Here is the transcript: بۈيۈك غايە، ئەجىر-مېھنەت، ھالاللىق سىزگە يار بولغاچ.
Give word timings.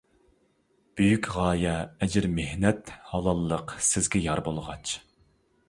بۈيۈك 0.99 1.29
غايە، 1.35 1.75
ئەجىر-مېھنەت، 2.07 2.91
ھالاللىق 3.11 3.77
سىزگە 3.91 4.25
يار 4.27 4.45
بولغاچ. 4.51 4.99